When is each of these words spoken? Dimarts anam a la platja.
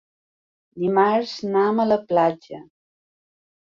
Dimarts 0.85 1.35
anam 1.51 1.85
a 1.87 1.89
la 1.93 2.01
platja. 2.09 2.67